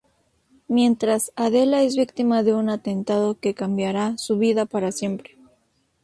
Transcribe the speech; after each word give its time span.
Mientras, 0.67 1.31
Adela 1.35 1.83
es 1.83 1.95
víctima 1.95 2.41
de 2.41 2.55
un 2.55 2.69
atentado 2.71 3.39
que 3.39 3.53
cambiará 3.53 4.17
su 4.17 4.39
vida 4.39 4.65
para 4.65 4.91
siempre. 4.91 5.37